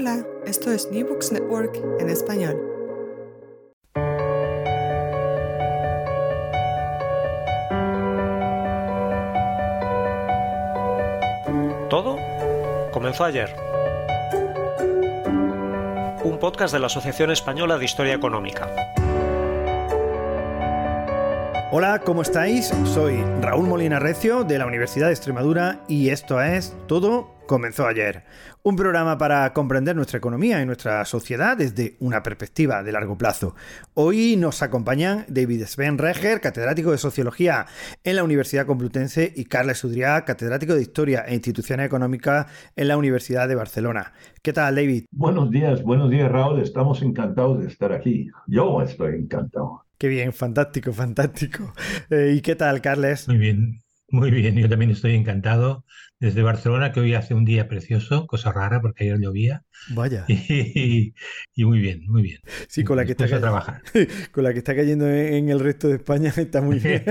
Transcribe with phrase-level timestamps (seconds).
[0.00, 2.56] Hola, esto es New Books Network en español.
[11.90, 12.16] Todo
[12.92, 13.54] comenzó ayer.
[16.24, 18.70] Un podcast de la Asociación Española de Historia Económica.
[21.72, 22.72] Hola, ¿cómo estáis?
[22.86, 28.22] Soy Raúl Molina Recio de la Universidad de Extremadura y esto es Todo comenzó ayer.
[28.62, 33.56] Un programa para comprender nuestra economía y nuestra sociedad desde una perspectiva de largo plazo.
[33.94, 37.66] Hoy nos acompañan David Sven Reger, catedrático de Sociología
[38.04, 42.46] en la Universidad Complutense, y Carles Udrià, catedrático de Historia e Instituciones Económicas
[42.76, 44.12] en la Universidad de Barcelona.
[44.42, 45.06] ¿Qué tal, David?
[45.10, 46.60] Buenos días, buenos días, Raúl.
[46.60, 48.28] Estamos encantados de estar aquí.
[48.46, 49.86] Yo estoy encantado.
[49.98, 51.72] Qué bien, fantástico, fantástico.
[52.10, 53.26] Eh, ¿Y qué tal, Carles?
[53.26, 53.80] Muy bien,
[54.10, 54.54] muy bien.
[54.54, 55.84] Yo también estoy encantado
[56.20, 59.64] desde Barcelona, que hoy hace un día precioso, cosa rara porque ayer llovía.
[59.88, 60.26] Vaya.
[61.52, 62.40] Y, muy bien, muy bien.
[62.68, 63.82] Sí, con la que está cayendo, trabajar.
[64.32, 67.04] Con la que está cayendo en el resto de España está muy bien.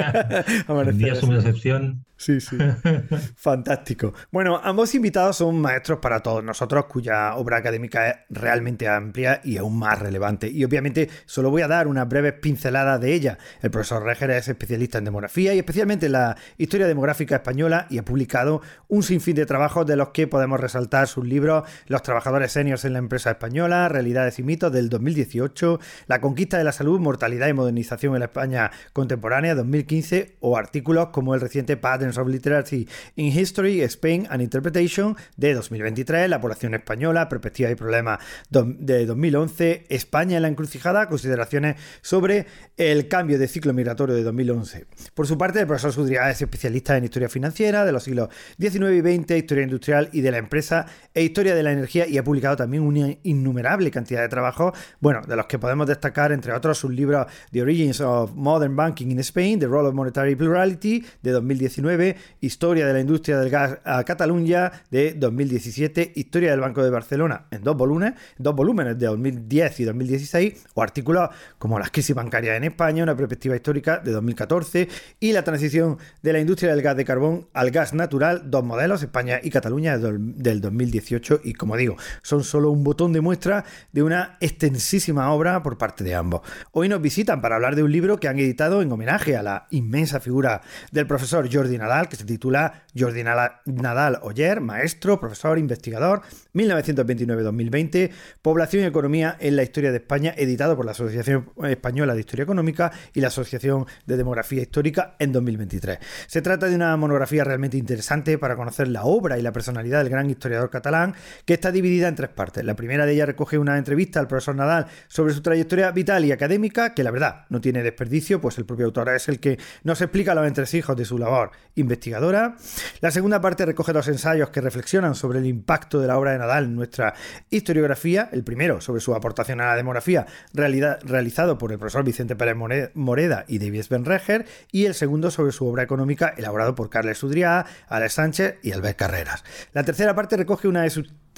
[0.68, 2.06] un día es una excepción.
[2.20, 2.58] Sí, sí.
[3.38, 4.14] Fantástico.
[4.30, 9.56] Bueno, ambos invitados son maestros para todos nosotros, cuya obra académica es realmente amplia y
[9.56, 10.50] aún más relevante.
[10.50, 13.38] Y obviamente solo voy a dar unas breves pinceladas de ella.
[13.62, 18.00] El profesor Reger es especialista en demografía y especialmente en la historia demográfica española y
[18.00, 22.52] ha publicado un sinfín de trabajos de los que podemos resaltar sus libros Los trabajadores
[22.52, 27.00] seniors en la empresa española, Realidades y mitos del 2018, La conquista de la salud,
[27.00, 31.78] mortalidad y modernización en la España contemporánea 2015 o artículos como el reciente
[32.18, 38.20] Of Literacy in History, Spain and Interpretation de 2023, La población española, Perspectiva y Problemas
[38.50, 44.86] de 2011, España en la encrucijada, consideraciones sobre el cambio de ciclo migratorio de 2011.
[45.14, 48.30] Por su parte, el profesor Sudriá es especialista en historia financiera de los siglos
[48.60, 52.18] XIX y XX, historia industrial y de la empresa e historia de la energía y
[52.18, 56.54] ha publicado también una innumerable cantidad de trabajos, bueno, de los que podemos destacar entre
[56.54, 61.04] otros sus libros The Origins of Modern Banking in Spain, The Role of Monetary Plurality
[61.22, 61.99] de 2019,
[62.42, 67.46] Historia de la industria del gas a Cataluña de 2017, Historia del Banco de Barcelona
[67.52, 72.56] en dos volúmenes, dos volúmenes de 2010 y 2016, o artículos como Las crisis bancarias
[72.56, 74.88] en España, una perspectiva histórica de 2014
[75.20, 79.04] y la transición de la industria del gas de carbón al gas natural, dos modelos,
[79.04, 84.04] España y Cataluña del 2018 y como digo, son solo un botón de muestra de
[84.04, 86.42] una extensísima obra por parte de ambos.
[86.72, 89.68] Hoy nos visitan para hablar de un libro que han editado en homenaje a la
[89.72, 90.62] inmensa figura
[90.92, 96.22] del profesor Jordi Nadal que se titula Jordi Nadal Oyer, maestro, profesor, investigador,
[96.54, 98.12] 1929-2020,
[98.42, 102.44] Población y Economía en la Historia de España, editado por la Asociación Española de Historia
[102.44, 105.98] Económica y la Asociación de Demografía Histórica en 2023.
[106.28, 110.10] Se trata de una monografía realmente interesante para conocer la obra y la personalidad del
[110.10, 112.64] gran historiador catalán, que está dividida en tres partes.
[112.64, 116.32] La primera de ellas recoge una entrevista al profesor Nadal sobre su trayectoria vital y
[116.32, 120.02] académica, que la verdad no tiene desperdicio, pues el propio autor es el que nos
[120.02, 122.56] explica los entresijos de su labor investigadora.
[123.02, 126.40] La segunda parte recoge dos ensayos que reflexionan sobre el impacto de la obra de
[126.40, 127.14] Nadal en nuestra
[127.50, 128.30] historiografía.
[128.32, 132.56] El primero sobre su aportación a la demografía realizado por el profesor Vicente Pérez
[132.94, 134.46] Moreda y David Benreger.
[134.72, 138.98] Y el segundo sobre su obra económica elaborado por Carles Udrià, Alex Sánchez y Albert
[138.98, 139.44] Carreras.
[139.74, 140.86] La tercera parte recoge una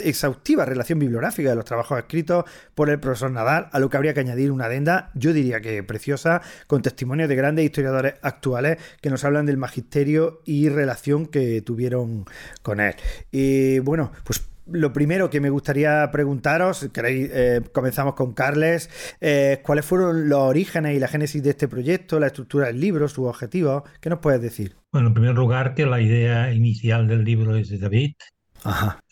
[0.03, 2.45] exhaustiva relación bibliográfica de los trabajos escritos
[2.75, 5.83] por el profesor Nadal, a lo que habría que añadir una adenda, yo diría que
[5.83, 11.61] preciosa, con testimonios de grandes historiadores actuales que nos hablan del magisterio y relación que
[11.61, 12.25] tuvieron
[12.61, 12.95] con él.
[13.31, 19.59] Y bueno, pues lo primero que me gustaría preguntaros, queréis, eh, comenzamos con Carles, eh,
[19.63, 23.27] ¿cuáles fueron los orígenes y la génesis de este proyecto, la estructura del libro, sus
[23.27, 23.83] objetivos?
[23.99, 24.75] ¿Qué nos puedes decir?
[24.91, 28.13] Bueno, en primer lugar, que la idea inicial del libro es de David,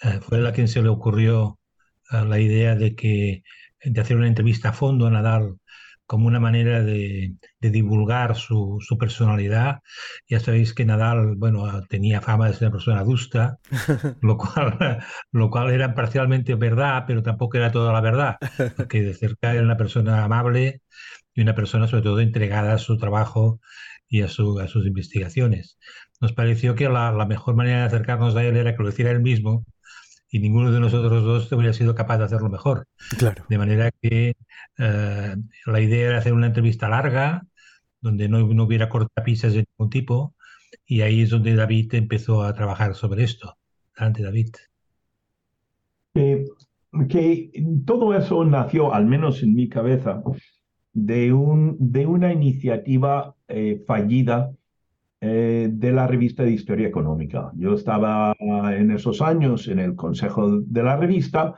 [0.03, 1.59] eh, fue la quien se le ocurrió
[2.11, 3.43] eh, la idea de que
[3.83, 5.57] de hacer una entrevista a fondo a Nadal
[6.09, 9.81] como una manera de, divulgar su, personalidad.
[10.27, 13.59] Ya sabéis que Nadal, bueno, tenía fama de ser una persona adusta,
[14.21, 18.37] lo cual, lo cual era parcialmente verdad, pero tampoco era toda la verdad,
[18.75, 20.81] porque de cerca era una persona amable
[21.35, 23.59] y una persona sobre todo entregada a su trabajo
[24.07, 25.77] y a, su, a sus investigaciones
[26.19, 29.21] nos pareció que la, mejor manera de acercarnos a él era que lo hiciera él
[29.21, 29.65] mismo
[30.29, 32.87] y ninguno de nosotros dos hubiera sido capaz de hacerlo mejor.
[33.17, 33.45] Claro.
[33.49, 34.35] De manera que
[34.77, 35.35] eh,
[35.65, 37.47] la idea era hacer una entrevista larga,
[38.01, 40.35] donde no, no hubiera cortapisas de ningún tipo,
[40.85, 43.55] y ahí es donde David empezó a trabajar sobre esto.
[43.95, 44.49] Adelante, David.
[47.09, 47.51] que
[47.85, 50.21] todo eso nació, al menos en mi cabeza,
[50.93, 54.51] de, un, de una iniciativa eh, fallida
[55.21, 57.51] eh, de la revista de Historia Económica.
[57.55, 61.55] Yo estaba en esos años en el consejo de la revista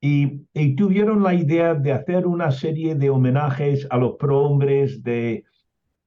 [0.00, 5.44] y, tuvieron la idea de hacer una serie de homenajes a los prohombres de,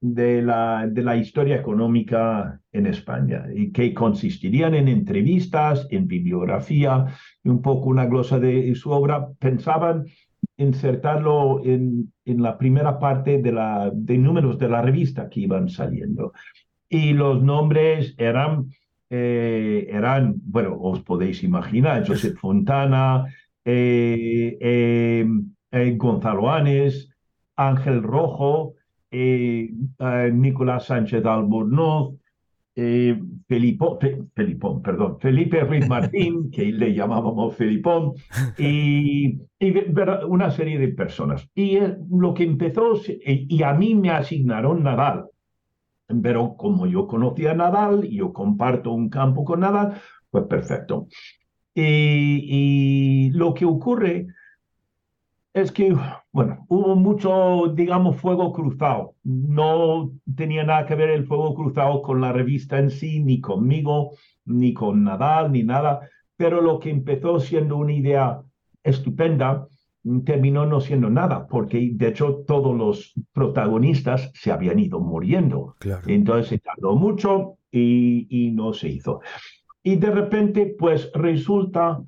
[0.00, 7.06] de, la, de la historia económica en España y que consistirían en entrevistas, en bibliografía
[7.42, 9.28] y un poco una glosa de su obra.
[9.40, 10.04] Pensaban
[10.56, 15.68] insertarlo en, en la primera parte de, la, de números de la revista que iban
[15.68, 16.32] saliendo.
[16.88, 18.70] Y los nombres eran,
[19.10, 23.24] eh, eran bueno, os podéis imaginar, José Fontana,
[23.64, 27.10] eh, eh, Gonzalo Anes,
[27.56, 28.74] Ángel Rojo,
[29.10, 32.14] Nicolás Sánchez Albornoz,
[32.80, 38.12] eh, Felipón, perdón, Felipe Ruiz Martín, que le llamábamos Felipón,
[38.58, 39.40] y,
[40.28, 41.50] una serie de personas.
[41.56, 42.92] Y lo que empezó,
[43.24, 45.24] y a mí me asignaron Nadal,
[46.22, 50.00] pero como yo conocía a Nadal y yo comparto un campo con Nadal,
[50.30, 51.08] pues perfecto.
[51.74, 54.26] y lo que ocurre
[55.54, 55.96] es que,
[56.32, 59.14] bueno, hubo mucho, digamos, fuego cruzado.
[59.24, 64.12] No tenía nada que ver el fuego cruzado con la revista en sí, ni conmigo,
[64.44, 66.08] ni con Nadal, ni nada.
[66.36, 68.40] Pero lo que empezó siendo una idea
[68.82, 69.66] estupenda,
[70.24, 75.76] terminó no siendo nada, porque de hecho todos los protagonistas se habían ido muriendo.
[76.06, 79.20] Entonces se tardó mucho y, y no se hizo.
[79.82, 82.02] Y de repente, pues resulta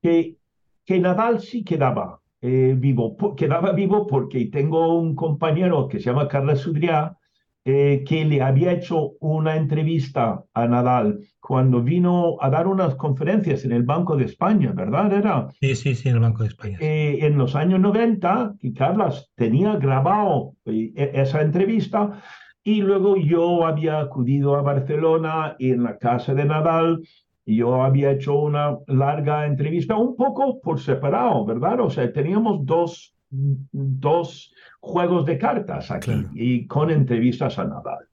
[0.00, 0.36] que,
[0.84, 6.26] que Nadal sí quedaba eh, vivo, quedaba vivo porque tengo un compañero que se llama
[6.26, 7.16] Carlos Sudriá,
[7.64, 13.64] eh, que le había hecho una entrevista a Nadal cuando vino a dar unas conferencias
[13.64, 15.12] en el Banco de España, ¿verdad?
[15.12, 16.78] Era, sí, sí, sí, en el Banco de España.
[16.80, 22.20] Eh, en los años 90, y Carlos tenía grabado e, esa entrevista
[22.64, 27.00] y luego yo había acudido a Barcelona y en la casa de Nadal
[27.44, 31.80] yo había hecho una larga entrevista, un poco por separado, ¿verdad?
[31.80, 38.08] O sea, teníamos dos, dos juegos de cartas aquí y con entrevistas a Nadal.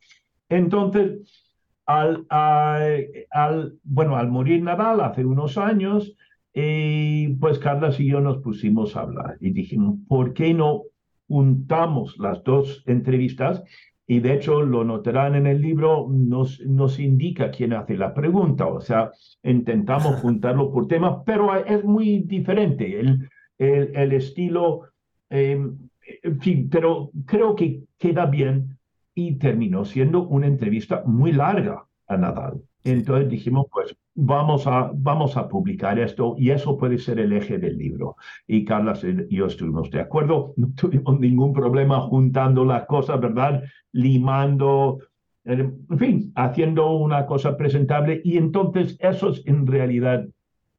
[0.48, 1.58] Entonces,
[1.88, 6.16] al, al, bueno, al morir Nadal hace unos años,
[6.54, 10.84] eh, pues Carlos y yo nos pusimos a hablar y dijimos, ¿por qué no
[11.28, 13.64] juntamos las dos entrevistas
[14.06, 18.68] y de hecho lo notarán en el libro, nos, nos indica quién hace la pregunta,
[18.68, 19.12] o sea,
[19.42, 23.28] intentamos juntarlo por tema, pero es muy diferente el,
[23.58, 24.84] el, estilo,
[25.30, 25.89] em,
[26.24, 28.78] en fin, pero creo que queda bien
[29.14, 32.62] y terminó siendo una entrevista muy larga a Nadal.
[32.84, 37.58] Entonces dijimos, pues vamos a, vamos a publicar esto y eso puede ser el eje
[37.58, 38.16] del libro.
[38.48, 43.64] Y Carlos y yo estuvimos de acuerdo, no tuvimos ningún problema juntando las cosas, ¿verdad?
[43.92, 45.00] Limando,
[45.44, 48.22] en fin, haciendo una cosa presentable.
[48.24, 50.26] Y entonces eso es en realidad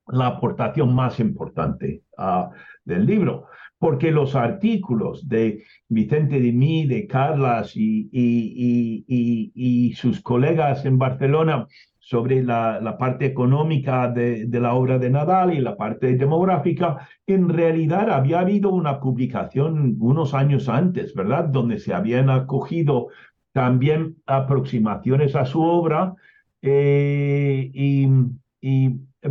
[0.08, 2.50] la aportación más importante uh,
[2.84, 3.46] del libro
[3.80, 6.52] porque los artículos de Vicente de
[6.86, 8.04] de Carlas y,
[9.96, 11.66] sus colegas en Barcelona
[11.98, 18.10] sobre la, parte económica de, la obra de Nadal y la parte demográfica, en realidad
[18.10, 21.46] había habido una publicación unos años antes, ¿verdad?
[21.46, 23.08] Donde se habían acogido
[23.52, 26.14] también aproximaciones a su obra
[26.60, 28.08] eh, y,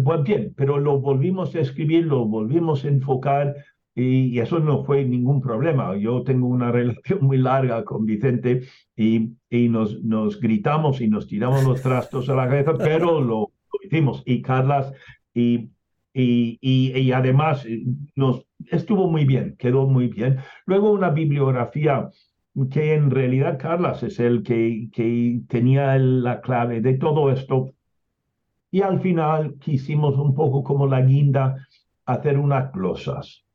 [0.04, 3.54] pues bien, pero lo volvimos a escribir, lo volvimos a enfocar
[3.96, 5.96] y, eso no fue ningún problema.
[5.98, 8.62] Yo tengo una relación muy larga con Vicente
[8.96, 13.52] y, y nos, nos gritamos y nos tiramos los trastos a la cabeza, pero lo,
[13.84, 14.24] hicimos.
[14.26, 14.92] Y Carlas,
[15.34, 15.70] y,
[16.14, 17.84] y, y, además eh,
[18.16, 20.38] nos estuvo muy bien, quedó muy bien.
[20.66, 22.10] Luego una bibliografía
[22.72, 27.74] que en realidad Carlas es el que, que tenía la clave de todo esto.
[28.72, 31.68] Y al final quisimos un poco como la guinda
[32.06, 33.46] hacer unas glosas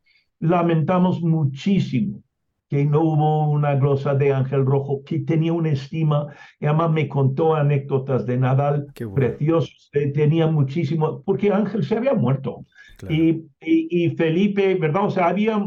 [0.44, 2.22] lamentamos muchísimo
[2.68, 6.26] que no hubo una glosa de Ángel Rojo, que tenía una estima,
[6.58, 12.64] y además me contó anécdotas de Nadal preciosos, tenía muchísimo, porque Ángel se había muerto.
[13.08, 15.06] Y, y, Felipe, ¿verdad?
[15.06, 15.58] O sea, había,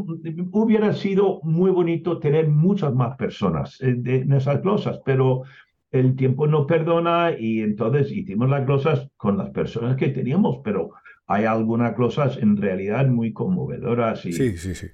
[0.50, 5.42] hubiera sido muy bonito tener muchas más personas eh, en esas glosas, pero
[5.90, 10.90] el tiempo no perdona y entonces hicimos las glosas con las personas que teníamos, pero
[11.28, 14.88] hay algunas cosas en realidad muy conmovedoras y sí, sí, sí.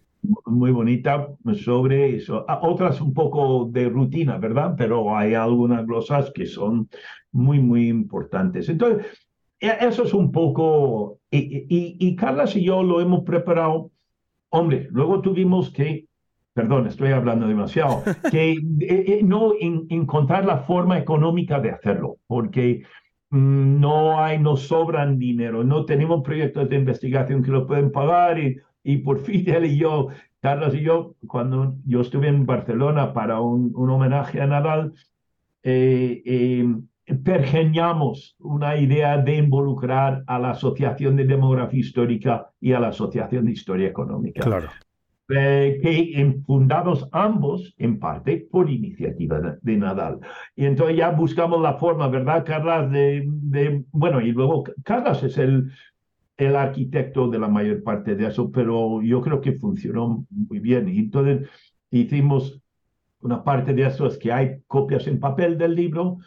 [0.47, 2.45] muy bonitas sobre eso.
[2.49, 4.75] Ah, otras un poco de rutina, ¿verdad?
[4.77, 6.89] Pero hay algunas glosas que son
[7.31, 8.69] muy, muy importantes.
[8.69, 9.07] Entonces,
[9.61, 13.93] e, eso es un poco, y, y, y Carlas y yo lo hemos preparado.
[14.51, 16.07] Hombre, luego tuvimos que
[16.53, 22.85] perdón, estoy hablando demasiado, que eh, eh, no encontrar la forma económica de hacerlo, porque
[23.35, 28.59] no hay, no sobran dinero, no tenemos proyectos de investigación que lo pueden pagar y,
[28.85, 30.09] y por fin él y yo,
[30.41, 34.93] Carlos y yo, cuando yo estuve en Barcelona para un, un homenaje a Nadal,
[35.63, 36.67] eh, eh,
[37.25, 43.47] pergeñamos una idea de involucrar a la Asociación de Demografía Histórica y a la Asociación
[43.47, 44.43] de Historia Económica.
[44.43, 44.69] Claro.
[45.31, 50.21] Eh, que fundados ambos en parte por iniciativa de, Nadal.
[50.55, 52.91] Y entonces ya buscamos la forma, ¿verdad, Carlas?
[52.91, 55.73] De, de, bueno, y luego Carlas es el,
[56.37, 60.89] el arquitecto de la mayor parte de eso, pero yo creo que funcionó muy bien.
[60.91, 61.49] Y entonces
[61.91, 62.61] hicimos
[63.21, 66.19] una parte de eso, es que hay copias en papel del libro,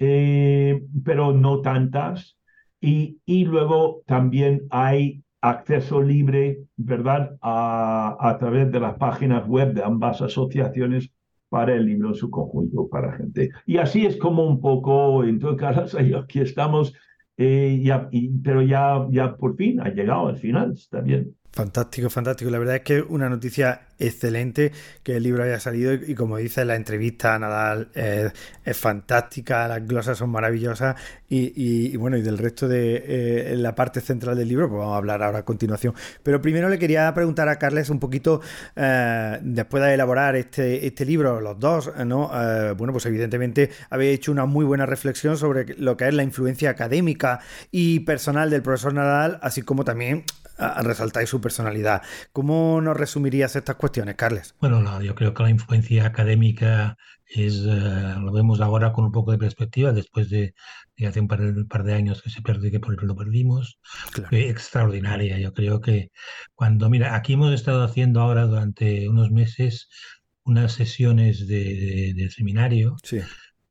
[0.00, 2.36] eh, pero no tantas.
[2.80, 9.82] Y, y luego también hay acceso libre, ¿verdad?, a, través de las páginas web de
[9.82, 11.10] ambas asociaciones
[11.50, 13.50] para el libro en su conjunto, para gente.
[13.66, 16.94] Y así es como un poco, en todo caso, aquí estamos,
[17.36, 18.08] eh, ya,
[18.42, 21.36] pero ya, ya por fin ha llegado al final, está bien.
[21.54, 22.50] Fantástico, fantástico.
[22.50, 24.72] La verdad es que una noticia excelente
[25.04, 29.86] que el libro haya salido y, como dice la entrevista a Nadal es, fantástica, las
[29.86, 30.96] glosas son maravillosas
[31.28, 33.04] y, bueno, y del resto de
[33.52, 35.94] eh, la parte central del libro, pues vamos a hablar ahora a continuación.
[36.24, 38.40] Pero primero le quería preguntar a Carles un poquito,
[38.74, 42.32] eh, después de elaborar este, este libro, los dos, ¿no?
[42.34, 46.24] Eh, bueno, pues evidentemente habéis hecho una muy buena reflexión sobre lo que es la
[46.24, 47.38] influencia académica
[47.70, 50.24] y personal del profesor Nadal, así como también
[50.58, 52.02] resaltáis su personalidad.
[52.32, 54.54] ¿Cómo nos resumirías estas cuestiones, Carles?
[54.60, 56.96] Bueno, yo creo que la influencia académica
[57.26, 60.54] es, eh, lo vemos ahora con un poco de perspectiva, después de,
[61.06, 63.78] hace un par, de años que se perdió, que por lo perdimos,
[64.30, 65.38] extraordinaria.
[65.38, 66.10] Yo creo que
[66.54, 69.88] cuando, mira, aquí hemos estado haciendo ahora durante unos meses
[70.44, 72.96] unas sesiones de, seminario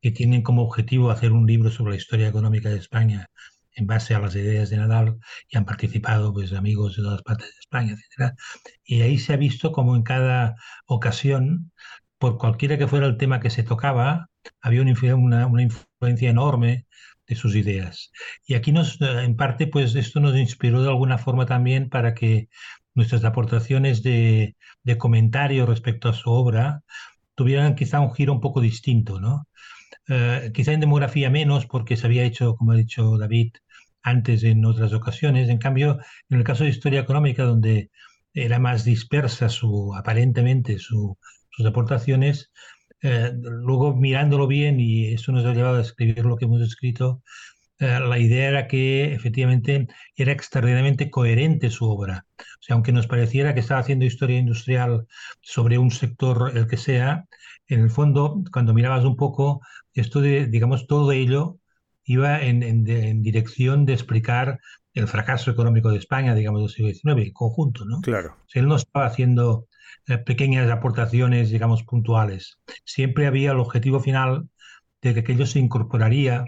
[0.02, 3.30] que tienen como objetivo hacer un libro sobre la historia económica de España
[3.76, 5.18] en base a las ideas de Nadal
[5.50, 8.34] y han participado pues amigos de todas partes de España, etc.
[8.84, 11.72] Y ahí se ha visto como en cada ocasión,
[12.18, 14.30] por cualquiera que fuera el tema que se tocaba,
[14.62, 14.82] había
[15.16, 16.88] una, una, influencia enorme
[17.28, 18.12] de sus ideas.
[18.46, 22.50] Y aquí nos, en parte, pues esto nos inspiró de alguna forma también para que
[22.94, 26.84] nuestras aportaciones de, de comentario respecto a su obra
[27.36, 29.48] tuvieran quizá un giro un poco distinto, ¿no?
[30.08, 33.54] Eh, quizá en demografía menos, porque se había hecho, como ha dicho David,
[34.04, 35.50] antes en otras ocasiones.
[35.50, 37.90] En cambio, en el caso de historia económica, donde
[38.34, 41.18] era más dispersa su, aparentemente sus
[41.66, 42.52] aportaciones,
[43.02, 47.22] eh, luego mirándolo bien, y eso nos ha llevado a escribir lo que hemos escrito,
[47.80, 52.26] eh, la idea era que efectivamente era extraordinariamente coherente su obra.
[52.40, 55.08] O sea, aunque nos pareciera que estaba haciendo historia industrial
[55.42, 57.26] sobre un sector, el que sea,
[57.68, 59.62] en el fondo, cuando mirabas un poco,
[59.94, 61.60] esto de, digamos, todo ello
[62.06, 62.84] iba en,
[63.22, 64.60] dirección de explicar
[64.94, 68.02] el fracaso económico de España, digamos, del siglo XIX, en conjunto, ¿no?
[68.02, 68.38] Claro.
[68.54, 69.68] él no estaba haciendo
[70.08, 72.60] eh, pequeñas aportaciones, digamos, puntuales.
[72.86, 74.50] Siempre había el objetivo final
[75.02, 76.46] de que aquello se incorporaría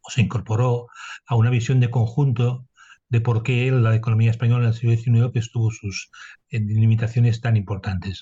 [0.00, 0.86] o se incorporó
[1.26, 2.66] a una visión de conjunto
[3.08, 6.10] de por qué la economía española en el siglo XIX pues, tuvo sus
[6.50, 8.20] eh, limitaciones tan importantes.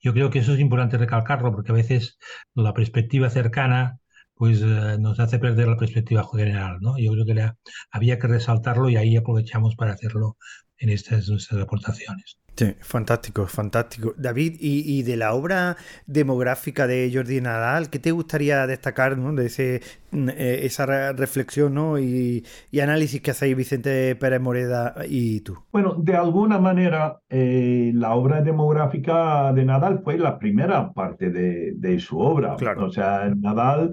[0.00, 2.18] Yo creo que eso es importante recalcarlo porque a veces
[2.54, 4.00] la perspectiva cercana
[4.38, 6.78] pues eh, nos hace perder la perspectiva general.
[6.80, 6.96] ¿no?
[6.98, 7.50] Yo creo que
[7.90, 10.36] había que resaltarlo y ahí aprovechamos para hacerlo
[10.78, 12.38] en estas nuestras aportaciones.
[12.58, 14.14] Sí, fantástico, fantástico.
[14.16, 15.76] David, y, de la obra
[16.06, 19.80] demográfica de Jordi Nadal, ¿qué te gustaría destacar de ese,
[20.10, 22.00] mm, eh, esa reflexión ¿no?
[22.00, 22.44] y,
[22.82, 25.56] análisis que hacéis Vicente Pérez Moreda y tú?
[25.70, 31.74] Bueno, de alguna manera, eh, la obra demográfica de Nadal fue la primera parte de,
[31.76, 32.56] de su obra.
[32.56, 32.86] Claro.
[32.86, 33.92] O sea, Nadal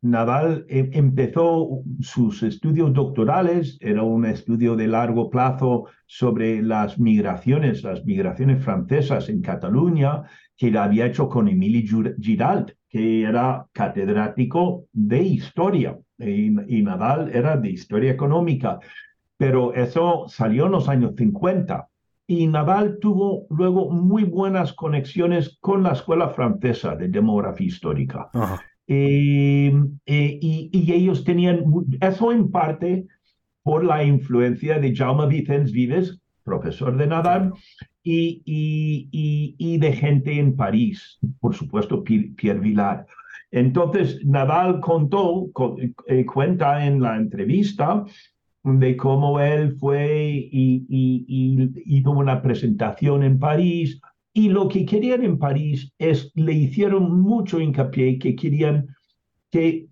[0.00, 7.82] Nadal eh, empezó sus estudios doctorales, era un estudio de largo plazo sobre las migraciones,
[7.82, 10.22] las migraciones francesas en Cataluña,
[10.56, 11.86] que lo había hecho con Emili
[12.20, 18.78] Giralt, que era catedrático de historia, y, Nadal era de historia económica,
[19.36, 21.88] pero eso salió en los años 50.
[22.26, 28.30] Y Nadal tuvo luego muy buenas conexiones con la escuela francesa de demografía histórica.
[28.90, 29.70] Eh,
[30.06, 31.64] eh, y, ellos tenían
[32.00, 33.06] eso en parte
[33.62, 37.52] por la influencia de Jaume Vicens Vives, profesor de Nadal,
[38.02, 43.06] y, y, de gente en París, por supuesto Pierre Vilar.
[43.50, 45.50] Entonces, Nadal contó,
[46.06, 48.04] eh, cuenta en la entrevista
[48.62, 54.00] de cómo él fue y, y, hizo una presentación en París,
[54.38, 58.94] y lo que querían en París es, le hicieron mucho hincapié que querían
[59.50, 59.88] que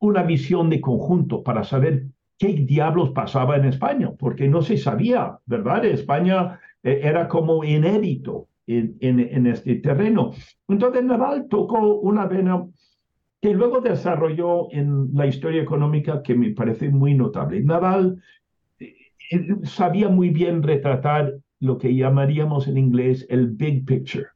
[0.00, 5.38] una visión de conjunto para saber qué diablos pasaba en España, porque no se sabía,
[5.46, 5.84] ¿verdad?
[5.84, 10.32] España eh, era como inédito en, este terreno.
[10.66, 12.66] Entonces Nadal tocó una vena
[13.40, 17.62] que luego desarrolló en la historia económica que me parece muy notable.
[17.62, 18.20] Nadal
[18.80, 18.96] eh,
[19.62, 24.26] sabía muy bien retratar lo que llamaríamos en inglés el big picture.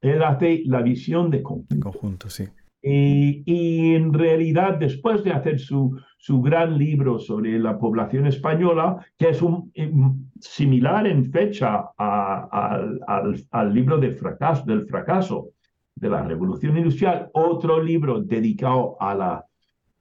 [0.00, 1.90] Él hace la visión de conjunto.
[1.90, 2.44] conjunto, sí.
[2.80, 9.30] Y, en realidad, después de hacer su, su gran libro sobre la población española, que
[9.30, 9.90] es un, eh,
[10.38, 15.48] similar en fecha al, al, libro de fracaso, del fracaso
[15.96, 19.44] de la revolución industrial, otro libro dedicado a, la,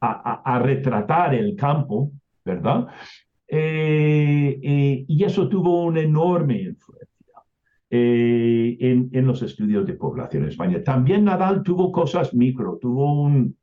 [0.01, 2.11] a, a, retratar el campo,
[2.45, 2.87] ¿verdad?
[3.47, 7.07] Eh, eh, y eso tuvo una enorme influencia.
[7.89, 10.83] Eh, en, en, los estudios de población en España.
[10.83, 13.55] También Nadal tuvo cosas micro, tuvo un,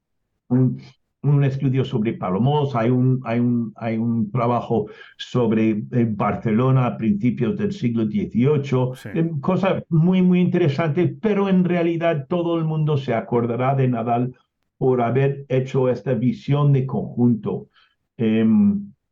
[0.49, 4.87] un, estudio sobre Palomos, hay un, hay, un, hay un trabajo
[5.19, 11.62] sobre eh, Barcelona a principios del siglo XVIII, eh, cosas muy, muy interesantes, pero en
[11.62, 14.35] realidad todo el mundo se acordará de Nadal
[14.79, 17.69] por haber hecho esta visión de conjunto.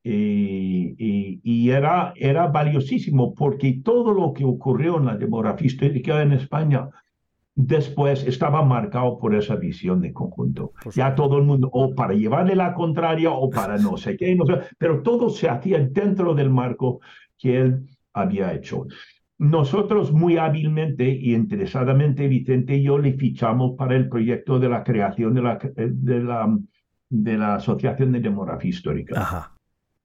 [0.04, 6.32] Em, y, era, era valiosísimo porque todo lo que ocurrió en la demografía histórica en
[6.32, 6.88] España
[7.54, 10.72] después estaba marcado por esa visión de conjunto.
[10.94, 14.44] ya todo el mundo, o para llevarle la contraria o para no sé qué, no
[14.46, 17.00] sé, pero todo se hacía dentro del marco
[17.38, 18.86] que él había hecho.
[19.38, 24.82] Nosotros muy hábilmente y interesadamente, Vicente y yo le fichamos para el proyecto de la
[24.82, 26.58] creación de la, de la,
[27.08, 29.20] de la Asociación de Demografía Histórica.
[29.20, 29.52] Ajá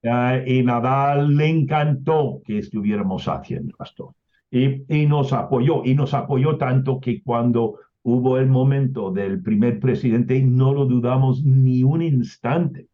[0.03, 4.15] y Nadal le encantó que estuviéramos haciendo esto.
[4.49, 9.79] Y, y, nos apoyó, y nos apoyó tanto que cuando hubo el momento del primer
[9.79, 12.87] presidente no lo dudamos ni un instante.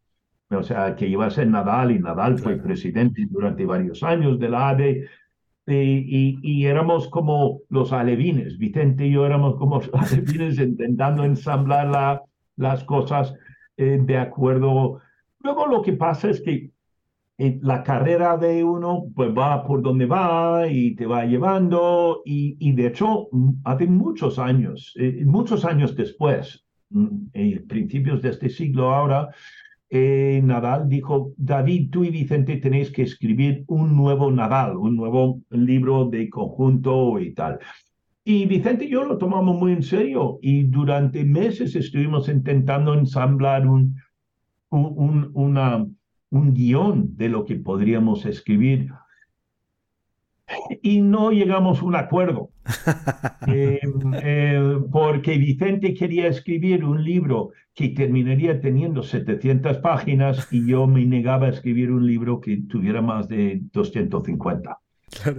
[0.49, 4.49] O sea, que iba a ser Nadal y Nadal fue presidente durante varios años de
[4.49, 5.07] la ADE
[5.65, 11.87] y, y, éramos como los alevines, Vicente y yo éramos como los alevines intentando ensamblar
[11.87, 12.21] la,
[12.57, 13.33] las cosas
[13.77, 14.99] eh, de acuerdo.
[15.39, 16.71] Luego lo que pasa es que
[17.37, 22.87] la carrera de uno pues va por donde va y te va llevando y, de
[22.87, 23.27] hecho
[23.63, 26.63] hace muchos años, eh, muchos años después,
[27.33, 29.29] eh, principios de este siglo ahora,
[29.89, 35.41] eh, Nadal dijo, David, tú y Vicente tenéis que escribir un nuevo Nadal, un nuevo
[35.49, 37.59] libro de conjunto y tal.
[38.23, 43.67] Y Vicente y yo lo tomamos muy en serio y durante meses estuvimos intentando ensamblar
[43.67, 43.95] un,
[44.69, 45.85] un, una
[46.33, 48.89] un guion de lo que podríamos escribir
[50.81, 52.49] y no llegamos a un acuerdo.
[53.45, 53.81] Eh,
[54.23, 61.05] eh, porque Vicente quería escribir un libro que terminaría teniendo 700 páginas y yo me
[61.05, 64.79] negaba a escribir un libro que tuviera más de 250.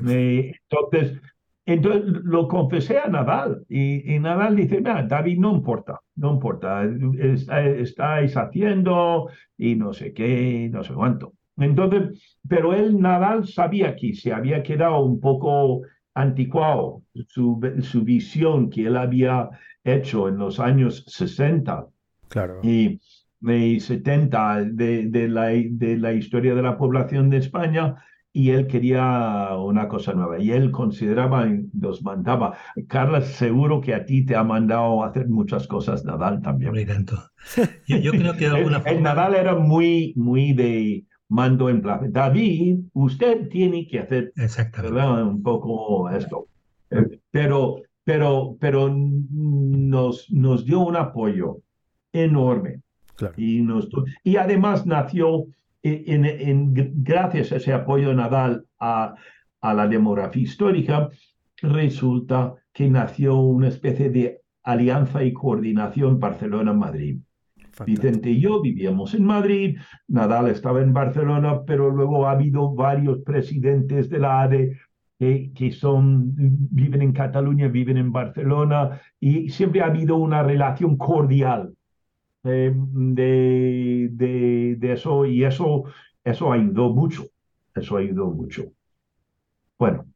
[0.07, 1.19] Eh, entonces,
[1.67, 6.83] entonces lo confesé a Nadal y, Nadal dice, David, no importa, no importa,
[7.19, 11.33] estáis haciendo y no sé qué, no sé cuánto.
[11.57, 18.69] Entonces, pero él, Nadal, sabía que se había quedado un poco anticuado su, su visión
[18.69, 19.49] que él había
[19.85, 21.87] hecho en los años 60
[22.29, 22.61] claro.
[22.63, 23.01] y,
[23.41, 27.97] 70 de, de, la, de la historia de la población de España
[28.37, 32.59] y él quería una cosa nueva y él consideraba y nos mandaba.
[32.89, 36.73] Carla, seguro que a ti te ha mandado hacer muchas cosas Nadal también.
[36.73, 37.17] Muy tanto.
[37.87, 42.11] Yo, creo que de alguna el, Nadal era muy, muy de mando en plan.
[42.11, 46.49] David, usted tiene que hacer un poco esto.
[46.91, 51.59] Eh, pero, pero, pero nos, nos dio un apoyo
[52.13, 52.81] enorme.
[53.37, 53.89] Y, nos,
[54.25, 55.47] y además nació
[55.85, 56.73] en,
[57.05, 59.15] gracias a ese apoyo Nadal a,
[59.61, 61.11] a la demografía histórica,
[61.61, 67.19] resulta que nació una especie de alianza y coordinación Barcelona-Madrid.
[67.85, 73.19] Vicente y yo vivíamos en Madrid, Nadal estaba en Barcelona, pero luego ha habido varios
[73.23, 74.79] presidentes de la ADE
[75.19, 80.97] que, que, son, viven en Cataluña, viven en Barcelona, y siempre ha habido una relación
[80.97, 81.75] cordial
[82.45, 85.85] de, de, eso y eso,
[86.23, 87.27] eso ayudó mucho,
[87.75, 88.65] eso ayudó mucho.
[89.79, 90.07] Bueno.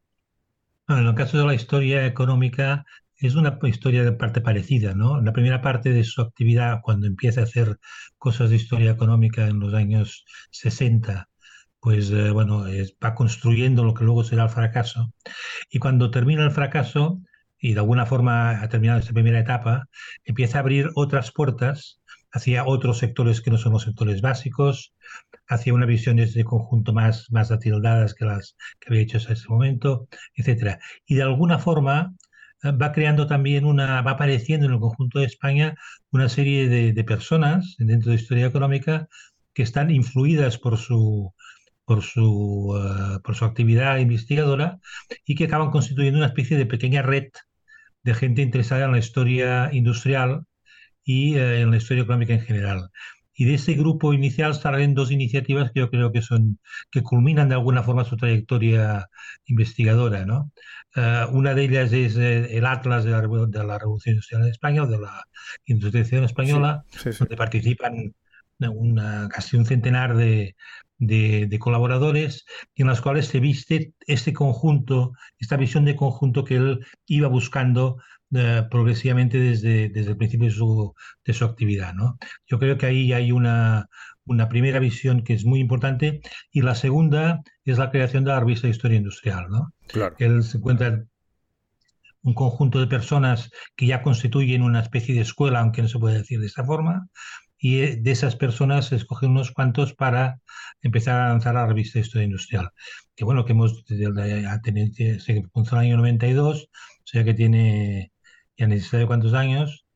[0.88, 2.84] En el caso de la historia económica,
[3.16, 5.20] es una historia de parte parecida, ¿no?
[5.20, 7.78] La primera parte de su actividad, cuando empieza a hacer
[8.16, 11.28] cosas de historia económica en los años 60,
[11.80, 12.64] pues eh, bueno,
[13.04, 15.12] va construyendo lo que luego será el fracaso.
[15.70, 17.20] Y cuando termina el fracaso,
[17.60, 19.88] y de alguna forma ha terminado esta primera etapa,
[20.24, 22.00] empieza a abrir otras puertas
[22.32, 24.94] hacia otros sectores que no son los sectores básicos,
[25.48, 29.32] hacia una visión de este conjunto más, más atildadas que las que había hecho hasta
[29.32, 30.78] ese momento, etc.
[31.06, 32.14] Y de alguna forma
[32.62, 35.74] eh, va creando también una, va apareciendo en el conjunto de España
[36.10, 39.08] una serie de, personas dentro de historia económica
[39.54, 41.32] que están influidas por su,
[41.84, 44.78] por su, eh, por su actividad investigadora
[45.24, 47.28] y que acaban constituyendo una especie de pequeña red
[48.02, 50.44] de gente interesada en la historia industrial
[51.08, 52.90] y eh, en la historia económica en general.
[53.34, 56.58] Y de ese grupo inicial salen dos iniciativas que yo creo que son
[56.90, 59.08] que culminan de alguna forma su trayectoria
[59.46, 60.26] investigadora.
[60.26, 60.52] ¿no?
[60.96, 64.50] Eh, una de ellas es eh, el Atlas de la, de la, Revolución Industrial en
[64.50, 65.24] España, o de la
[65.64, 66.84] Industrialización Española,
[67.18, 68.14] donde participan
[68.58, 70.56] una, casi un centenar de,
[70.98, 72.44] de, colaboradores
[72.74, 78.02] en las cuales se viste este conjunto, esta visión de conjunto que él iba buscando
[78.34, 81.94] eh, progresivamente desde, desde el principio de su, de su actividad.
[81.94, 82.18] ¿no?
[82.46, 83.88] Yo creo que ahí hay una,
[84.26, 88.40] una primera visión que es muy importante y la segunda es la creación de la
[88.40, 89.46] revista de Historia Industrial.
[89.48, 89.72] ¿no?
[89.88, 90.14] Claro.
[90.18, 91.04] Él se encuentra
[92.22, 96.18] un conjunto de personas que ya constituyen una especie de escuela, aunque no se puede
[96.18, 97.08] decir de esta forma,
[97.58, 100.40] y eh, de esas personas se escogen unos cuantos para
[100.82, 102.70] empezar a lanzar la revista Historia Industrial.
[103.16, 106.68] Que bueno, que hemos tenido, se comenzó en el año 92, o
[107.04, 108.12] sea que tiene
[108.58, 109.86] ya necesita de cuántos años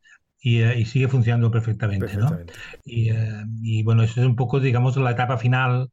[0.40, 2.16] y, eh, y, sigue funcionando perfectamente.
[2.16, 2.38] ¿no?
[2.84, 5.90] Y, eh, y, bueno, eso es un poco, digamos, la etapa final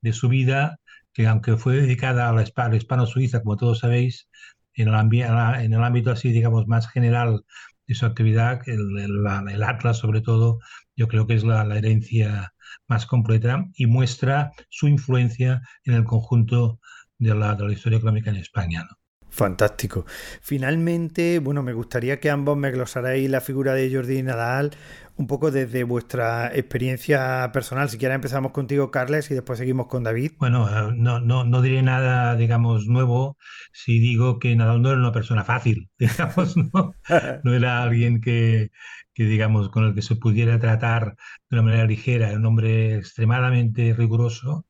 [0.00, 0.78] de su vida,
[1.12, 4.28] que aunque fue dedicada a la, hispano-suiza, como todos sabéis,
[4.74, 7.44] en el, en el ámbito así, digamos, más general
[7.86, 10.60] de su actividad, el, el, Atlas sobre todo,
[10.96, 12.54] yo creo que es la, la, herencia
[12.86, 16.80] más completa y muestra su influencia en el conjunto
[17.18, 18.84] de la, de la historia económica en España.
[18.88, 18.99] ¿no?
[19.30, 20.04] Fantástico.
[20.40, 24.72] Finalmente, bueno, me gustaría que ambos me glosarais la figura de Jordi Nadal
[25.20, 27.90] un poco desde vuestra experiencia personal.
[27.90, 30.32] Si quieres empezamos contigo, Carles, y después seguimos con David.
[30.38, 33.36] Bueno, eh, no, no, no diré nada, digamos, nuevo
[33.72, 36.94] si digo que Nadal no era una persona fácil, digamos, no,
[37.44, 38.70] no era alguien que,
[39.12, 41.16] que, digamos, con el que se pudiera tratar
[41.50, 44.64] de una manera ligera, era un hombre extremadamente riguroso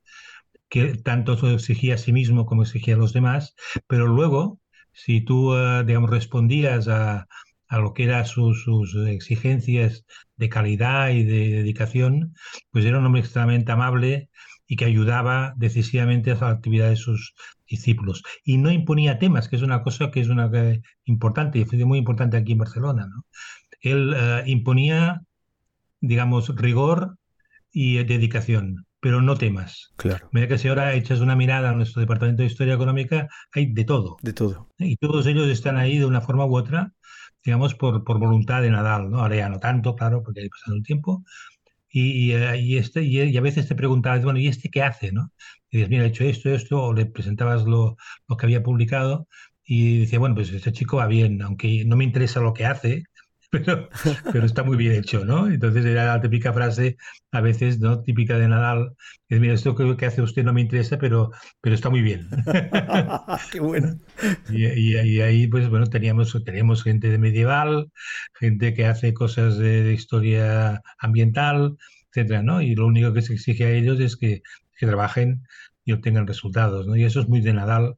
[0.71, 3.55] que tanto exigía a sí mismo como exigía a los demás,
[3.87, 4.61] pero luego,
[4.93, 7.29] si tú, eh, digamos, respondías a,
[7.71, 8.67] a lo que eran sus,
[9.07, 10.05] exigencias
[10.37, 12.35] de calidad y de dedicación,
[12.71, 14.29] pues era un hombre extremadamente amable
[14.67, 17.35] y que ayudaba decisivamente a la actividad de sus
[17.69, 18.23] discípulos.
[18.45, 20.51] Y no imponía temas, que es una cosa que es una
[21.05, 23.07] importante y fue muy importante aquí en Barcelona.
[23.07, 23.25] ¿no?
[23.81, 25.23] Él uh, imponía,
[26.01, 27.19] digamos, rigor
[27.73, 29.93] y dedicación pero no temas.
[29.97, 30.29] Claro.
[30.33, 33.85] Mira que si ahora echas una mirada a nuestro Departamento de Historia Económica, hay de
[33.85, 34.17] todo.
[34.23, 34.69] De todo.
[34.79, 36.93] Y todos ellos están ahí de una forma u otra,
[37.43, 39.21] digamos, por, por voluntad de Nadal, ¿no?
[39.21, 41.25] Ahora ya no tanto, claro, porque ha pasado el tiempo.
[41.93, 45.11] Y, y, este, y, a veces te preguntabas, bueno, ¿y este qué hace?
[45.11, 45.33] ¿no?
[45.71, 47.97] Y dices, mira, he hecho esto, esto, o le presentabas lo,
[48.29, 49.27] lo que había publicado
[49.65, 53.05] y decía, bueno, pues este chico va bien, aunque no me interesa lo que hace,
[53.65, 53.89] pero,
[54.33, 55.51] pero está muy bien hecho, ¿no?
[55.51, 56.97] Entonces era la típica frase,
[57.33, 58.03] a veces, ¿no?
[58.03, 58.95] Típica de Nadal,
[59.29, 62.29] que es, mira, esto que hace usted no me interesa, pero, pero está muy bien.
[63.53, 63.99] Qué bueno.
[64.51, 67.91] Y, y, ahí, pues bueno, teníamos, teníamos gente de medieval,
[68.39, 71.77] gente que hace cosas de, de historia ambiental,
[72.13, 72.63] etcétera, ¿no?
[72.63, 74.43] Y lo único que se exige a ellos es que,
[74.79, 75.43] que trabajen
[75.85, 76.97] y obtengan resultados, ¿no?
[76.97, 77.97] Y eso es muy de Nadal.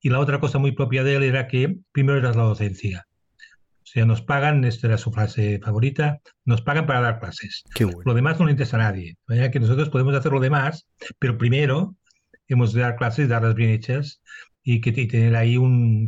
[0.00, 3.06] Y la otra cosa muy propia de él era que primero era la docencia.
[3.90, 7.64] O sea, nos pagan, esta era su frase favorita, nos pagan para dar clases.
[8.04, 9.16] Lo demás no le interesa a nadie.
[9.26, 10.86] que nosotros podemos hacer lo demás,
[11.18, 11.96] pero primero
[12.46, 14.22] hemos de dar clases, darlas bien hechas
[14.62, 16.06] y que tener ahí un,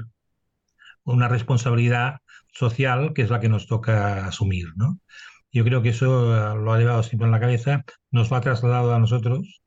[1.03, 2.21] una responsabilidad
[2.53, 4.69] social que es la que nos toca asumir.
[4.77, 5.01] ¿no?
[5.51, 8.43] Yo creo que eso eh, lo ha llevado siempre en la cabeza, nos lo ha
[8.43, 9.61] trasladado a nosotros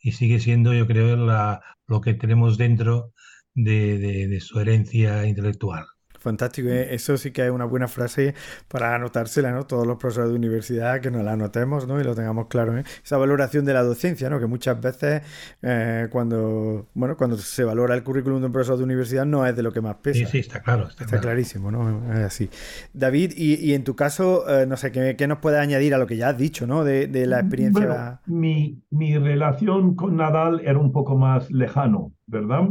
[0.00, 3.12] y sigue siendo, yo creo, la, lo que tenemos dentro
[3.54, 5.84] de, de su herencia intelectual.
[6.22, 8.34] Fantástico, eh, eso sí que es una buena frase
[8.68, 9.66] para anotársela, ¿no?
[9.66, 12.00] Todos los profesores de universidad que nos la anotemos, ¿no?
[12.00, 12.84] Y lo tengamos claro, ¿eh?
[13.04, 14.38] Esa valoración de la docencia, ¿no?
[14.38, 15.22] Que muchas veces
[15.62, 19.56] eh, cuando, bueno, cuando se valora el currículum de un profesor de universidad no es
[19.56, 20.20] de lo que más pesa.
[20.20, 20.86] Sí, sí, está claro.
[20.88, 22.12] Está, clarísimo, ¿no?
[22.12, 22.48] Es así.
[22.92, 26.28] David, y, en tu caso, no sé, ¿qué, nos puedes añadir a lo que ya
[26.28, 26.84] has dicho, ¿no?
[26.84, 28.20] De, la experiencia.
[28.26, 32.68] mi, mi relación con Nadal era un poco más lejano, ¿verdad?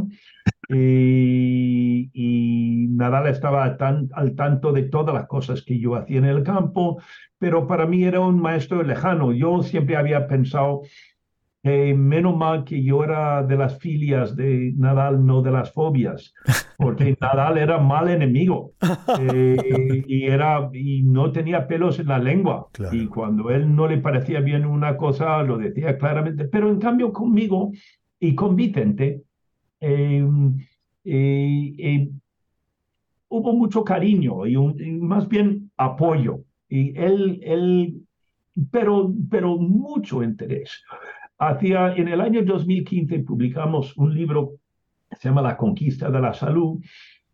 [0.68, 2.08] Y,
[2.90, 7.00] Nadal estaba tan, al tanto de todas las cosas que yo hacía en el campo,
[7.38, 9.32] pero para mí era un maestro lejano.
[9.32, 10.82] Yo siempre había pensado
[11.64, 16.34] Eh, menos mal que yo era de las filias de Nadal, no de las fobias,
[16.76, 18.72] porque Nadal era mal enemigo
[19.20, 19.56] eh,
[20.08, 22.66] y, era, y no tenía pelos en la lengua.
[22.90, 26.46] Y cuando él no le parecía bien una cosa, lo decía claramente.
[26.46, 27.70] Pero en cambio conmigo
[28.18, 29.22] y con Vicente,
[29.82, 30.22] eh,
[33.28, 34.56] hubo mucho cariño y,
[35.00, 36.40] más bien apoyo.
[36.68, 38.02] Y él, él
[38.70, 40.82] pero, pero mucho interés.
[41.38, 44.52] Hacia, en el año 2015 publicamos un libro
[45.10, 46.80] que se llama La Conquista de la Salud,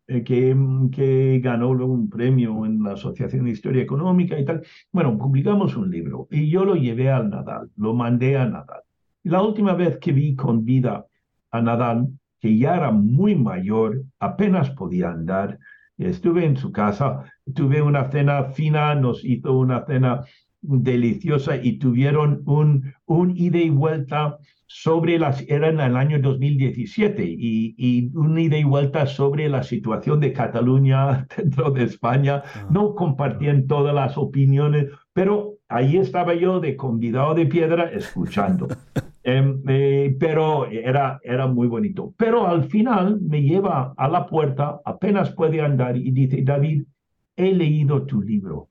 [0.07, 0.57] eh, que,
[0.91, 4.63] que ganó un premio en la Asociación de Historia Económica y tal.
[4.91, 8.83] Bueno, publicamos un libro y yo lo llevé al Nadal, lo mandé a Nadal.
[9.25, 11.05] La última vez que vi con vida
[11.51, 12.09] a Nadal,
[12.41, 15.59] que ya era muy mayor, apenas podía andar,
[15.99, 17.25] estuve en su casa,
[17.55, 20.25] tuve una cena fina, nos hizo una cena
[20.61, 27.25] deliciosa y tuvieron un, un ida y vuelta sobre las, era en el año 2017
[27.25, 32.43] y, y un ida y vuelta sobre la situación de Cataluña dentro de España.
[32.45, 32.69] Ah.
[32.71, 38.69] No compartían todas las opiniones, pero ahí estaba yo de convidado de piedra escuchando.
[39.29, 42.15] Em, eh, pero era, era muy bonito.
[42.17, 46.85] Pero al final me lleva a la puerta, apenas puede andar y dice, David,
[47.37, 48.71] he leído tu libro,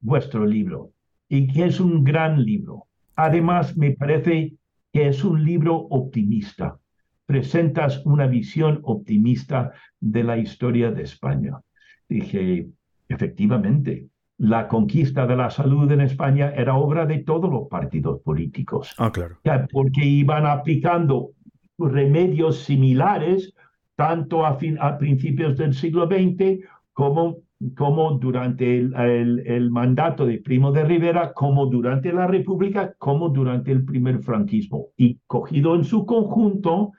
[0.00, 0.92] vuestro libro
[1.28, 2.86] y que es un gran libro.
[3.16, 4.54] Además, me parece
[4.94, 6.78] que es un libro optimista.
[7.26, 11.60] Presentas una visión optimista de la historia de España.
[12.08, 12.66] Dije,
[13.08, 14.06] efectivamente,
[14.42, 18.92] la conquista de la salud en España era obra de todos los partidos políticos.
[18.98, 19.36] Ah, claro.
[19.70, 21.30] Porque iban aplicando
[21.78, 23.54] remedios similares
[23.94, 26.58] tanto a, a principios del siglo XX
[26.92, 27.36] como
[27.76, 33.84] como durante el, mandato de Primo de Rivera, como durante la República, como durante el
[33.84, 34.88] primer franquismo.
[34.96, 36.90] Y cogido en su conjunto,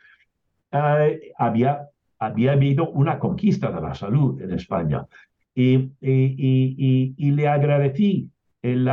[0.71, 5.05] eh, había, había habido una conquista de la salud en España.
[5.55, 8.29] Y, y, le agradecí
[8.61, 8.89] el,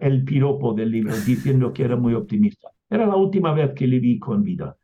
[0.00, 2.68] el piropo del libro, diciendo que era muy optimista.
[2.88, 4.76] Era la última vez que le vi con vida.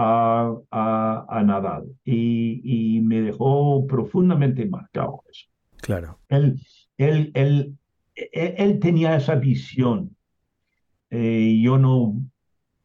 [0.00, 5.48] A, a, a Nadal y, y, me dejó profundamente marcado eso.
[5.80, 6.20] Claro.
[6.28, 6.60] Él,
[6.98, 7.78] él, él,
[8.14, 10.14] él tenía esa visión.
[11.10, 12.14] Eh, yo no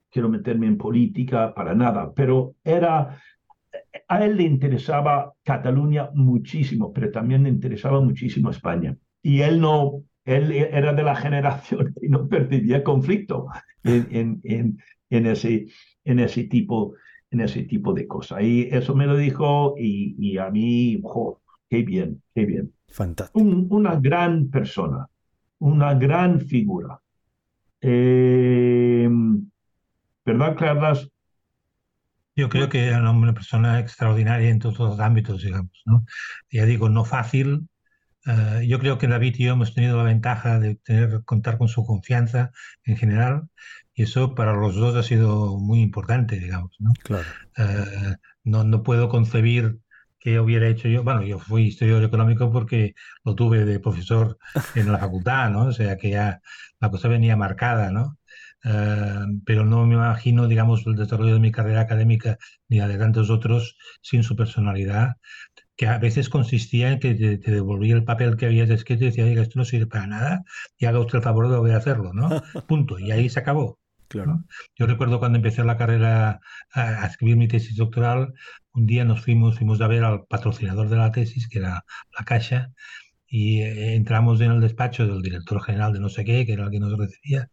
[0.09, 3.19] quiero meterme en política para nada, pero era,
[4.07, 8.95] a él le interesaba Cataluña muchísimo, pero también le interesaba muchísimo España.
[9.21, 13.47] Y él no, él era de la generación que no percibía conflicto
[13.83, 14.77] en, en,
[15.09, 15.67] en, ese,
[16.03, 16.95] en, ese, tipo,
[17.31, 18.41] en ese tipo de cosas.
[18.41, 21.01] Y eso me lo dijo y, y a mí,
[21.69, 22.73] qué bien, qué bien.
[22.89, 23.39] Fantástico.
[23.43, 25.07] una gran persona,
[25.59, 26.99] una gran figura.
[27.81, 29.09] Eh,
[30.25, 31.09] ¿Verdad, Carlas?
[32.35, 35.81] Yo creo que era una persona extraordinaria en todos los ámbitos, digamos.
[35.85, 36.05] ¿no?
[36.49, 37.69] Ya digo, no fácil.
[38.25, 41.67] Eh, yo creo que David y yo hemos tenido la ventaja de tener, contar con
[41.67, 42.51] su confianza
[42.85, 43.49] en general
[43.93, 46.75] y eso para los dos ha sido muy importante, digamos.
[46.79, 46.91] ¿no?
[47.03, 47.25] Claro.
[47.57, 49.79] Eh, no, no puedo concebir
[50.23, 51.03] que hubiera hecho yo.
[51.03, 54.37] Bueno, yo fui historiador económico porque lo tuve de profesor
[54.73, 55.65] en la facultad, ¿no?
[55.65, 56.41] O sea que ya
[56.79, 58.17] la cosa venía marcada, ¿no?
[58.63, 62.37] Eh, pero no me imagino, digamos, el desarrollo de mi carrera académica
[62.69, 65.17] ni la de tantos otros sin su personalidad,
[65.75, 69.25] que a veces consistía en que te, devolvía el papel que habías escrito y decía,
[69.25, 70.43] oiga, esto no sirve para nada
[70.77, 72.29] y haga usted el favor de volver a hacerlo, ¿no?
[72.67, 72.99] Punto.
[72.99, 73.79] Y ahí se acabó.
[74.07, 74.43] Claro.
[74.75, 76.39] Yo recuerdo cuando empecé la carrera
[76.73, 78.33] a, escribir mi tesis doctoral,
[78.73, 81.83] un día nos fuimos, fuimos a ver al patrocinador de la tesis, que era
[82.17, 82.71] la Caixa,
[83.27, 86.65] y eh, entramos en el despacho del director general de no sé qué, que era
[86.65, 87.49] el que nos recibía,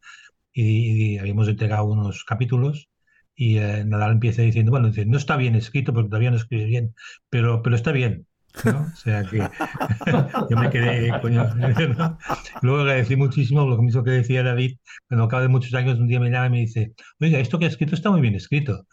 [0.52, 2.88] y, habíamos entregado unos capítulos,
[3.34, 6.64] y eh, Nadal empieza diciendo, bueno, dice, no está bien escrito porque todavía no escribe
[6.66, 6.94] bien,
[7.30, 8.26] pero, pero está bien.
[8.64, 9.38] O sea que
[10.50, 11.48] yo me quedé, coño.
[12.62, 14.76] Luego agradecí muchísimo lo mismo que decía David,
[15.08, 17.66] cuando acaba de muchos años, un día me llama y me dice, oiga, esto que
[17.66, 18.86] ha escrito está muy bien escrito.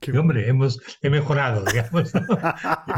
[0.00, 2.12] que hombre, hemos, he mejorado, digamos.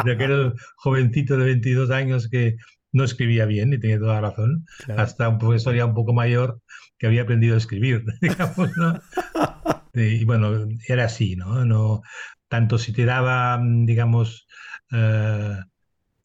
[0.05, 2.57] De aquel jovencito de 22 años que
[2.93, 6.61] no escribía bien y tenía toda la razón, hasta un profesor ya un poco mayor
[6.99, 9.01] que había aprendido a escribir, digamos, ¿no?
[9.97, 11.65] Y bueno, era así, ¿no?
[11.65, 12.03] no
[12.49, 14.47] tanto si te daba, digamos,
[14.93, 15.57] eh,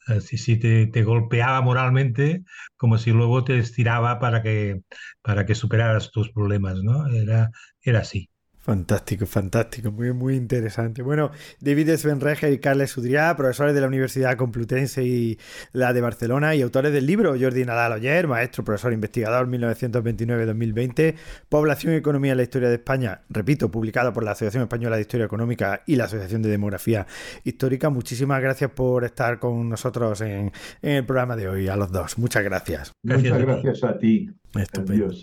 [0.08, 2.44] eh, si, te, golpeaba moralmente,
[2.78, 4.82] como si luego te estiraba para que,
[5.22, 7.08] para que superaras tus problemas, ¿no?
[7.08, 7.52] Era,
[7.82, 8.30] era así.
[8.70, 11.02] Fantástico, fantástico, muy, muy interesante.
[11.02, 15.40] Bueno, David Svenreger y Carles Udrià, profesores de la Universidad Complutense y
[15.74, 21.16] la de Barcelona y autores del libro Jordi Nadal Oyer, maestro, profesor, investigador 1929-2020,
[21.50, 25.02] Población y Economía en la Historia de España, repito, publicado por la Asociación Española de
[25.02, 27.08] Historia Económica y la Asociación de Demografía
[27.44, 27.90] Histórica.
[27.90, 30.52] Muchísimas gracias por estar con nosotros en,
[30.84, 32.20] en el programa de hoy, a los dos.
[32.20, 32.92] Muchas gracias.
[33.02, 34.30] Muchas gracias a ti.
[34.56, 35.14] Estupendo.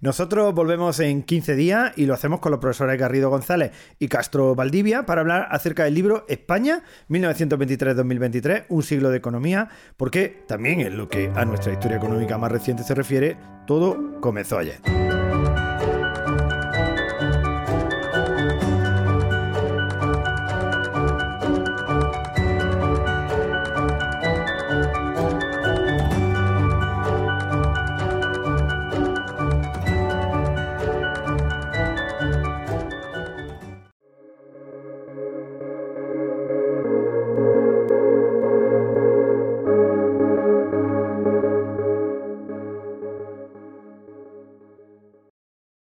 [0.00, 4.54] Nosotros volvemos en 15 días y lo hacemos con los profesores Garrido González y Castro
[4.54, 10.96] Valdivia para hablar acerca del libro España 1923-2023, un siglo de economía, porque también en
[10.96, 14.80] lo que a nuestra historia económica más reciente se refiere, todo comenzó ayer.